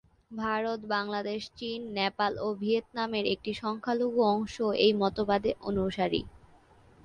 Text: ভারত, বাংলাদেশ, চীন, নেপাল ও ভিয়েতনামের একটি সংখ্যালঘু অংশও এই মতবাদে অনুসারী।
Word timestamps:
ভারত, 0.35 0.79
বাংলাদেশ, 0.87 1.41
চীন, 1.57 1.79
নেপাল 1.97 2.31
ও 2.37 2.57
ভিয়েতনামের 2.61 3.25
একটি 3.33 3.51
সংখ্যালঘু 3.61 4.19
অংশও 4.33 4.69
এই 4.85 4.93
মতবাদে 5.01 5.51
অনুসারী। 5.69 6.21